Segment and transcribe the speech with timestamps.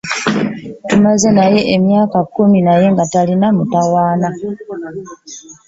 [0.87, 4.29] Tumaze naye emyaka kkumi naye nga talina mutawaana.